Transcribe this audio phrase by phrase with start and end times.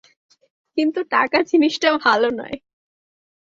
[0.77, 2.55] কিন্তু টাকা জিনিসটা ভালো নয়।